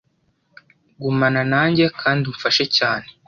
Gumana 1.01 1.41
nanjye 1.51 1.85
kandi 2.01 2.23
umfashe 2.31 2.65
cyane! 2.77 3.07